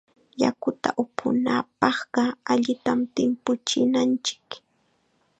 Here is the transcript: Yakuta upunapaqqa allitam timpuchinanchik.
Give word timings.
Yakuta 0.41 0.89
upunapaqqa 1.03 2.23
allitam 2.51 2.99
timpuchinanchik. 3.15 4.47